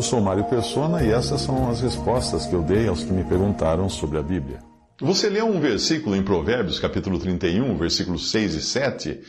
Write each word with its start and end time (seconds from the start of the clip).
Eu 0.00 0.02
sou 0.02 0.18
Mário 0.18 0.44
Persona 0.44 1.02
e 1.02 1.10
essas 1.10 1.42
são 1.42 1.68
as 1.68 1.82
respostas 1.82 2.46
que 2.46 2.54
eu 2.54 2.62
dei 2.62 2.88
aos 2.88 3.04
que 3.04 3.12
me 3.12 3.22
perguntaram 3.22 3.86
sobre 3.86 4.16
a 4.16 4.22
Bíblia. 4.22 4.60
Você 4.98 5.28
leu 5.28 5.46
um 5.46 5.60
versículo 5.60 6.16
em 6.16 6.22
Provérbios, 6.22 6.80
capítulo 6.80 7.18
31, 7.18 7.76
versículos 7.76 8.30
6 8.30 8.54
e 8.54 8.62
7, 8.62 9.20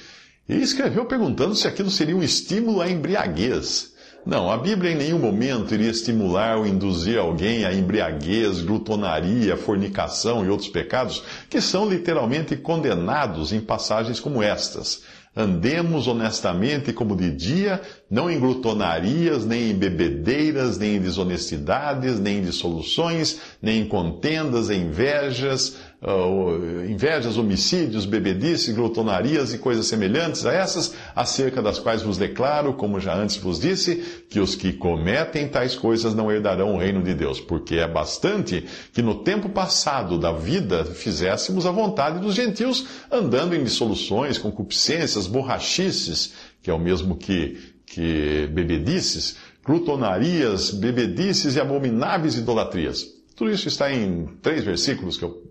e 0.47 0.61
escreveu 0.61 1.03
perguntando 1.03 1.55
se 1.55 1.67
aquilo 1.67 1.91
seria 1.91 2.15
um 2.15 2.23
estímulo 2.23 2.79
à 2.79 2.89
embriaguez. 2.89 3.91
Não, 4.25 4.49
a 4.49 4.55
Bíblia 4.55 4.93
em 4.93 4.95
nenhum 4.95 5.19
momento 5.19 5.73
iria 5.73 5.91
estimular 5.91 6.57
ou 6.57 6.65
induzir 6.65 7.19
alguém 7.19 7.65
à 7.65 7.73
embriaguez, 7.73 8.61
glutonaria, 8.61 9.57
fornicação 9.57 10.45
e 10.45 10.49
outros 10.49 10.69
pecados 10.69 11.21
que 11.49 11.59
são 11.59 11.89
literalmente 11.89 12.55
condenados 12.55 13.51
em 13.51 13.59
passagens 13.59 14.21
como 14.21 14.41
estas. 14.41 15.01
Andemos 15.33 16.07
honestamente 16.07 16.91
como 16.91 17.15
de 17.15 17.31
dia, 17.31 17.81
não 18.09 18.29
em 18.29 18.37
glutonarias, 18.37 19.45
nem 19.45 19.71
em 19.71 19.73
bebedeiras, 19.73 20.77
nem 20.77 20.97
em 20.97 20.99
desonestidades, 20.99 22.19
nem 22.19 22.39
em 22.39 22.43
dissoluções, 22.43 23.39
nem 23.61 23.81
em 23.81 23.87
contendas, 23.87 24.69
em 24.69 24.81
invejas, 24.81 25.77
uh, 26.01 26.85
invejas, 26.89 27.37
homicídios, 27.37 28.05
bebedices, 28.05 28.73
glutonarias 28.73 29.53
e 29.53 29.59
coisas 29.59 29.85
semelhantes 29.85 30.45
a 30.45 30.53
essas, 30.53 30.95
acerca 31.15 31.61
das 31.61 31.77
quais 31.77 32.01
vos 32.01 32.17
declaro, 32.17 32.73
como 32.73 32.99
já 32.99 33.15
antes 33.15 33.37
vos 33.37 33.59
disse, 33.59 34.23
que 34.29 34.39
os 34.39 34.55
que 34.55 34.73
cometem 34.73 35.47
tais 35.47 35.75
coisas 35.75 36.15
não 36.15 36.31
herdarão 36.31 36.73
o 36.73 36.77
reino 36.77 37.03
de 37.03 37.13
Deus, 37.13 37.39
porque 37.39 37.75
é 37.75 37.87
bastante 37.87 38.65
que 38.91 39.01
no 39.01 39.23
tempo 39.23 39.49
passado 39.49 40.17
da 40.17 40.31
vida 40.31 40.83
fizéssemos 40.85 41.65
a 41.65 41.71
vontade 41.71 42.19
dos 42.19 42.33
gentios, 42.33 42.85
andando 43.11 43.55
em 43.55 43.63
dissoluções, 43.63 44.37
concupiscências, 44.37 45.27
borrachices, 45.27 46.33
que 46.63 46.69
é 46.71 46.73
o 46.73 46.79
mesmo 46.79 47.15
que, 47.15 47.57
que 47.85 48.47
bebedices, 48.51 49.37
glutonarias, 49.63 50.71
bebedices 50.71 51.55
e 51.55 51.59
abomináveis 51.59 52.35
idolatrias. 52.35 53.05
Tudo 53.35 53.51
isso 53.51 53.67
está 53.67 53.91
em 53.91 54.27
três 54.41 54.63
versículos 54.63 55.17
que 55.17 55.23
eu 55.23 55.50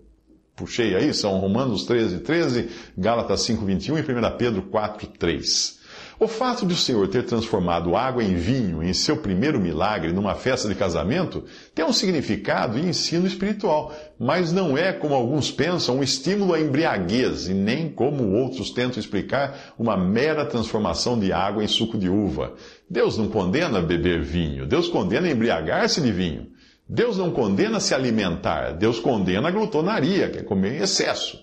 puxei 0.61 0.95
aí, 0.95 1.11
são 1.11 1.39
Romanos 1.39 1.85
13, 1.85 2.19
13, 2.19 2.69
Gálatas 2.95 3.41
5, 3.41 3.65
21 3.65 3.97
e 3.97 4.01
1 4.01 4.37
Pedro 4.37 4.61
4, 4.61 5.07
3. 5.07 5.81
O 6.19 6.27
fato 6.27 6.67
de 6.67 6.75
o 6.75 6.77
Senhor 6.77 7.07
ter 7.07 7.23
transformado 7.23 7.95
água 7.95 8.23
em 8.23 8.35
vinho 8.35 8.83
em 8.83 8.93
seu 8.93 9.17
primeiro 9.17 9.59
milagre 9.59 10.13
numa 10.13 10.35
festa 10.35 10.69
de 10.69 10.75
casamento 10.75 11.43
tem 11.73 11.83
um 11.83 11.91
significado 11.91 12.77
e 12.77 12.87
ensino 12.87 13.25
espiritual, 13.25 13.91
mas 14.19 14.51
não 14.51 14.77
é, 14.77 14.93
como 14.93 15.15
alguns 15.15 15.49
pensam, 15.49 15.97
um 15.97 16.03
estímulo 16.03 16.53
à 16.53 16.59
embriaguez 16.59 17.47
e 17.47 17.55
nem, 17.55 17.89
como 17.89 18.33
outros 18.33 18.69
tentam 18.69 18.99
explicar, 18.99 19.73
uma 19.79 19.97
mera 19.97 20.45
transformação 20.45 21.19
de 21.19 21.33
água 21.33 21.63
em 21.63 21.67
suco 21.67 21.97
de 21.97 22.07
uva. 22.07 22.53
Deus 22.87 23.17
não 23.17 23.27
condena 23.27 23.81
beber 23.81 24.21
vinho, 24.21 24.67
Deus 24.67 24.87
condena 24.89 25.27
embriagar-se 25.27 26.01
de 26.01 26.11
vinho. 26.11 26.50
Deus 26.93 27.17
não 27.17 27.31
condena 27.31 27.79
se 27.79 27.95
alimentar, 27.95 28.73
Deus 28.73 28.99
condena 28.99 29.47
a 29.47 29.51
glutonaria, 29.51 30.29
que 30.29 30.39
é 30.39 30.43
comer 30.43 30.73
em 30.73 30.83
excesso. 30.83 31.39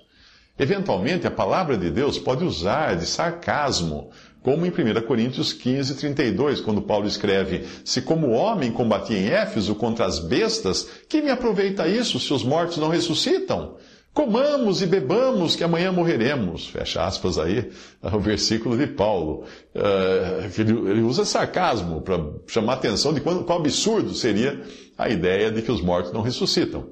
Eventualmente, 0.59 1.27
a 1.27 1.31
palavra 1.31 1.79
de 1.79 1.91
Deus 1.91 2.19
pode 2.19 2.45
usar 2.45 2.97
de 2.97 3.07
sarcasmo, 3.07 4.11
como 4.43 4.67
em 4.67 4.69
1 4.69 5.01
Coríntios 5.07 5.55
15, 5.55 5.95
32, 5.95 6.61
quando 6.61 6.83
Paulo 6.83 7.09
escreve: 7.09 7.67
Se 7.83 8.03
como 8.03 8.33
homem 8.33 8.71
combati 8.71 9.15
em 9.15 9.29
Éfeso 9.29 9.75
contra 9.75 10.05
as 10.05 10.19
bestas, 10.19 10.87
que 11.09 11.23
me 11.23 11.31
aproveita 11.31 11.89
isso 11.89 12.21
se 12.21 12.31
os 12.35 12.45
mortos 12.45 12.77
não 12.77 12.91
ressuscitam? 12.91 13.79
Comamos 14.19 14.83
e 14.83 14.87
bebamos, 14.87 15.55
que 15.55 15.63
amanhã 15.63 15.93
morreremos. 15.93 16.67
Fecha 16.67 17.05
aspas 17.05 17.39
aí, 17.39 17.71
o 18.03 18.19
versículo 18.19 18.77
de 18.77 18.89
Paulo. 18.89 19.45
Uh, 19.73 20.61
ele, 20.91 21.03
usa 21.03 21.25
sarcasmo 21.25 22.01
para 22.01 22.19
chamar 22.49 22.73
a 22.73 22.75
atenção 22.75 23.15
de 23.15 23.21
quão 23.21 23.47
absurdo 23.49 24.13
seria 24.13 24.61
a 24.99 25.09
ideia 25.09 25.53
de 25.53 25.63
que 25.63 25.71
os 25.71 25.81
mortos 25.81 26.13
não 26.13 26.21
ressuscitam. 26.21 26.89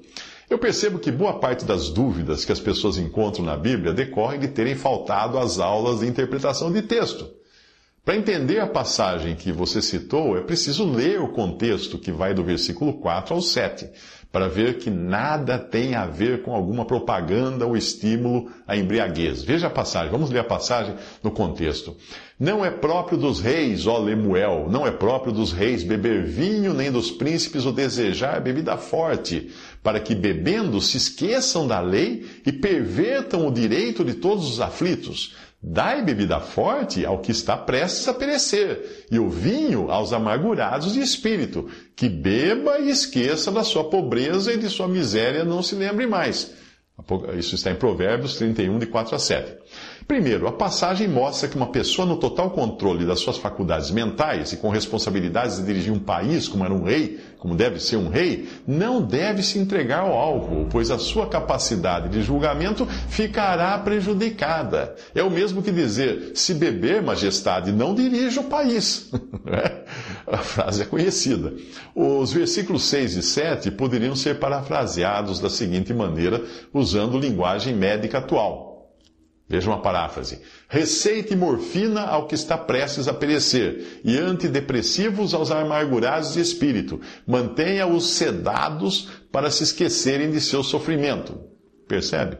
Eu 0.49 0.57
percebo 0.57 1.01
que 1.01 1.11
boa 1.11 1.41
parte 1.41 1.65
das 1.65 1.89
dúvidas 1.89 2.45
que 2.45 2.53
as 2.53 2.61
pessoas 2.61 2.97
encontram 2.97 3.45
na 3.45 3.57
Bíblia 3.57 3.93
decorrem 3.93 4.39
de 4.39 4.47
terem 4.47 4.77
faltado 4.77 5.37
às 5.37 5.59
aulas 5.59 5.99
de 5.99 6.07
interpretação 6.07 6.71
de 6.71 6.83
texto. 6.83 7.29
Para 8.07 8.15
entender 8.15 8.61
a 8.61 8.69
passagem 8.69 9.35
que 9.35 9.51
você 9.51 9.83
citou, 9.83 10.39
é 10.39 10.41
preciso 10.41 10.89
ler 10.89 11.21
o 11.21 11.33
contexto 11.33 11.99
que 11.99 12.13
vai 12.13 12.33
do 12.33 12.45
versículo 12.45 12.93
4 13.01 13.35
ao 13.35 13.43
7 13.43 13.91
para 14.31 14.49
ver 14.49 14.79
que 14.79 14.91
nada 14.91 15.59
tem 15.59 15.95
a 15.95 16.07
ver 16.07 16.43
com 16.43 16.55
alguma 16.55 16.85
propaganda 16.85 17.67
ou 17.67 17.77
estímulo 17.77 18.51
à 18.65 18.77
embriaguez. 18.77 19.43
Veja 19.43 19.67
a 19.67 19.71
passagem, 19.71 20.13
vamos 20.13 20.31
ler 20.31 20.41
a 20.41 20.45
passagem 20.45 20.95
no 21.23 21.31
contexto. 21.33 21.97
Não 22.39 22.63
é 22.63 22.71
próprio 22.71 23.17
dos 23.17 23.41
reis, 23.41 23.87
ó 23.87 23.99
Lemuel, 23.99 24.69
não 24.71 24.87
é 24.87 24.91
próprio 24.91 25.33
dos 25.33 25.53
reis 25.53 25.83
beber 25.83 26.27
vinho, 26.27 26.75
nem 26.75 26.93
dos 26.93 27.11
príncipes 27.11 27.65
o 27.65 27.73
desejar 27.73 28.41
bebida 28.41 28.77
forte, 28.77 29.51
para 29.83 29.99
que 29.99 30.15
bebendo 30.15 30.81
se 30.81 30.99
esqueçam 30.99 31.67
da 31.67 31.81
lei 31.81 32.27
e 32.45 32.53
pervertam 32.53 33.49
o 33.49 33.51
direito 33.51 34.05
de 34.05 34.15
todos 34.15 34.49
os 34.49 34.61
aflitos. 34.61 35.35
Dai 35.63 36.03
bebida 36.03 36.39
forte 36.39 37.05
ao 37.05 37.19
que 37.19 37.33
está 37.33 37.57
prestes 37.57 38.07
a 38.07 38.15
perecer, 38.15 39.07
e 39.11 39.19
o 39.19 39.29
vinho 39.29 39.91
aos 39.91 40.13
amargurados 40.13 40.93
de 40.93 41.01
espírito, 41.01 41.69
que 41.97 42.09
beba 42.09 42.79
e 42.79 42.91
esqueça 42.91 43.51
da 43.51 43.65
sua 43.65 43.85
pobreza 43.85 44.53
e 44.53 44.59
de 44.59 44.69
sua 44.69 44.87
miséria 44.87 45.45
não 45.45 45.63
se 45.63 45.75
lembre 45.75 46.07
mais. 46.07 46.55
Isso 47.39 47.55
está 47.55 47.71
em 47.71 47.77
Provérbios 47.77 48.37
31, 48.37 48.79
de 48.79 48.87
4 48.87 49.17
a 49.17 49.19
7. 49.19 49.55
Primeiro, 50.07 50.47
a 50.47 50.53
passagem 50.53 51.09
mostra 51.09 51.49
que 51.49 51.57
uma 51.57 51.67
pessoa 51.67 52.07
no 52.07 52.17
total 52.17 52.51
controle 52.51 53.05
das 53.05 53.19
suas 53.19 53.39
faculdades 53.39 53.91
mentais 53.91 54.53
e 54.53 54.57
com 54.57 54.69
responsabilidades 54.69 55.57
de 55.57 55.65
dirigir 55.65 55.93
um 55.93 55.99
país 55.99 56.47
como 56.47 56.65
era 56.65 56.73
um 56.73 56.85
rei, 56.85 57.19
como 57.41 57.57
deve 57.57 57.81
ser 57.81 57.97
um 57.97 58.09
rei, 58.09 58.49
não 58.65 59.03
deve 59.03 59.43
se 59.43 59.59
entregar 59.59 60.03
ao 60.03 60.13
álcool, 60.13 60.69
pois 60.71 60.93
a 60.93 60.99
sua 60.99 61.27
capacidade 61.29 62.09
de 62.09 62.23
julgamento 62.23 62.87
ficará 63.09 63.77
prejudicada. 63.79 64.95
É 65.13 65.25
o 65.25 65.31
mesmo 65.31 65.61
que 65.61 65.73
dizer: 65.73 66.31
se 66.37 66.55
beber, 66.55 67.03
majestade, 67.03 67.73
não 67.73 67.93
dirija 67.93 68.41
o 68.41 68.45
país. 68.45 69.11
É? 69.47 69.85
a 70.27 70.39
frase 70.39 70.83
é 70.83 70.85
conhecida. 70.85 71.55
Os 71.95 72.33
versículos 72.33 72.83
6 72.85 73.15
e 73.15 73.23
7 73.23 73.71
poderiam 73.71 74.17
ser 74.17 74.41
parafraseados 74.41 75.39
da 75.39 75.49
seguinte 75.49 75.95
maneira, 75.95 76.43
usando 76.75 77.17
linguagem 77.17 77.73
médica 77.75 78.19
atual. 78.19 78.66
Veja 79.49 79.71
uma 79.71 79.81
paráfrase. 79.81 80.41
Receite 80.69 81.37
morfina 81.37 82.03
ao 82.03 82.27
que 82.27 82.35
está 82.35 82.59
prestes 82.59 83.07
a 83.07 83.15
perecer, 83.15 84.01
e 84.05 84.19
antidepressivos 84.19 85.35
aos 85.35 85.53
amargurados 85.53 86.35
de 86.35 86.41
espírito. 86.41 87.01
Mantenha-os 87.25 88.11
sedados 88.11 89.09
para 89.31 89.51
se 89.51 89.63
esquecerem 89.63 90.33
de 90.33 90.41
seu 90.41 90.65
sofrimento. 90.65 91.39
Percebe? 91.87 92.39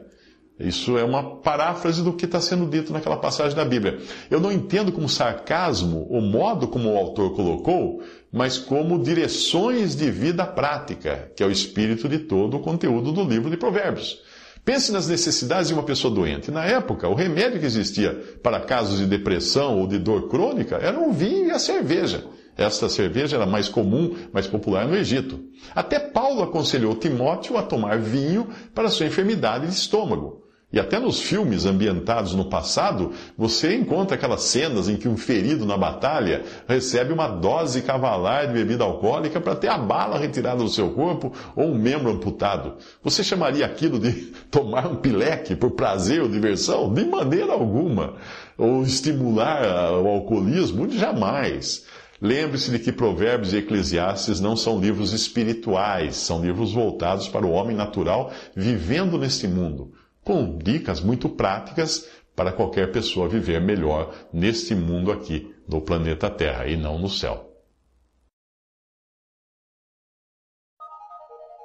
Isso 0.59 0.97
é 0.97 1.03
uma 1.03 1.37
paráfrase 1.37 2.03
do 2.03 2.11
que 2.11 2.25
está 2.25 2.41
sendo 2.41 2.65
dito 2.65 2.91
naquela 2.91 3.17
passagem 3.17 3.55
da 3.55 3.63
Bíblia. 3.63 3.99
Eu 4.29 4.39
não 4.39 4.51
entendo 4.51 4.91
como 4.91 5.07
sarcasmo 5.07 6.07
o 6.09 6.19
modo 6.19 6.67
como 6.67 6.91
o 6.91 6.97
autor 6.97 7.35
colocou, 7.35 8.01
mas 8.31 8.57
como 8.57 9.01
direções 9.01 9.95
de 9.95 10.09
vida 10.09 10.45
prática, 10.45 11.31
que 11.35 11.43
é 11.43 11.45
o 11.45 11.51
espírito 11.51 12.09
de 12.09 12.19
todo 12.19 12.57
o 12.57 12.59
conteúdo 12.59 13.11
do 13.11 13.23
livro 13.23 13.51
de 13.51 13.55
Provérbios. 13.55 14.19
Pense 14.67 14.91
nas 14.91 15.07
necessidades 15.07 15.69
de 15.69 15.73
uma 15.73 15.83
pessoa 15.83 16.13
doente. 16.13 16.51
Na 16.51 16.65
época, 16.65 17.07
o 17.07 17.13
remédio 17.13 17.57
que 17.57 17.65
existia 17.65 18.13
para 18.43 18.59
casos 18.59 18.99
de 18.99 19.05
depressão 19.05 19.79
ou 19.79 19.87
de 19.87 19.97
dor 19.97 20.27
crônica 20.27 20.75
era 20.75 20.99
o 20.99 21.09
vinho 21.09 21.47
e 21.47 21.51
a 21.51 21.57
cerveja. 21.57 22.25
Esta 22.57 22.89
cerveja 22.89 23.37
era 23.37 23.45
mais 23.45 23.69
comum, 23.69 24.13
mais 24.33 24.45
popular 24.45 24.85
no 24.85 24.93
Egito. 24.93 25.39
Até 25.73 25.99
Paulo 25.99 26.43
aconselhou 26.43 26.97
Timóteo 26.97 27.57
a 27.57 27.63
tomar 27.63 27.97
vinho 27.97 28.49
para 28.75 28.89
sua 28.89 29.05
enfermidade 29.05 29.67
de 29.67 29.73
estômago. 29.73 30.43
E 30.71 30.81
até 30.81 30.99
nos 30.99 31.21
filmes 31.21 31.65
ambientados 31.65 32.35
no 32.35 32.49
passado, 32.49 33.13
você 33.37 33.73
encontra 33.73 34.15
aquelas 34.17 34.43
cenas 34.43 34.89
em 34.89 34.97
que 34.97 35.07
um 35.07 35.15
ferido 35.15 35.65
na 35.65 35.77
batalha 35.77 36.43
recebe 36.67 37.13
uma 37.13 37.29
dose 37.29 37.81
cavalar 37.83 38.47
de 38.47 38.53
bebida 38.53 38.83
alcoólica 38.83 39.39
para 39.39 39.55
ter 39.55 39.69
a 39.69 39.77
bala 39.77 40.19
retirada 40.19 40.61
do 40.61 40.67
seu 40.67 40.89
corpo 40.89 41.31
ou 41.55 41.69
um 41.69 41.77
membro 41.79 42.11
amputado. 42.11 42.73
Você 43.01 43.23
chamaria 43.23 43.65
aquilo 43.65 43.97
de 43.97 44.11
tomar 44.51 44.87
um 44.87 44.97
pileque 44.97 45.55
por 45.55 45.71
prazer 45.71 46.21
ou 46.21 46.27
diversão? 46.27 46.93
De 46.93 47.05
maneira 47.05 47.53
alguma. 47.53 48.15
Ou 48.57 48.83
estimular 48.83 49.93
o 49.93 50.07
alcoolismo? 50.09 50.89
Jamais. 50.89 51.85
Lembre-se 52.21 52.71
de 52.71 52.79
que 52.79 52.91
Provérbios 52.91 53.53
e 53.53 53.57
Eclesiastes 53.59 54.41
não 54.41 54.57
são 54.57 54.81
livros 54.81 55.13
espirituais, 55.13 56.17
são 56.17 56.41
livros 56.41 56.73
voltados 56.73 57.29
para 57.29 57.45
o 57.45 57.51
homem 57.51 57.75
natural 57.75 58.33
vivendo 58.53 59.17
neste 59.17 59.47
mundo 59.47 59.93
com 60.27 60.57
dicas 60.57 60.99
muito 60.99 61.29
práticas 61.29 62.05
para 62.35 62.51
qualquer 62.51 62.91
pessoa 62.91 63.29
viver 63.29 63.61
melhor 63.61 64.13
neste 64.33 64.75
mundo 64.75 65.09
aqui, 65.09 65.55
no 65.65 65.79
planeta 65.79 66.29
Terra, 66.29 66.67
e 66.67 66.75
não 66.75 66.99
no 66.99 67.07
céu. 67.07 67.49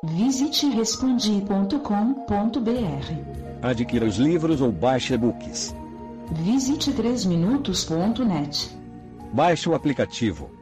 Visite 0.05 0.69
respondi.com.br. 0.69 1.77
Adquira 3.61 4.07
os 4.07 4.17
livros 4.17 4.61
ou 4.61 4.71
baixe 4.71 5.15
e-books. 5.15 5.75
Visite 6.31 6.93
3minutos.net. 6.93 8.71
Baixe 9.33 9.69
o 9.69 9.75
aplicativo 9.75 10.62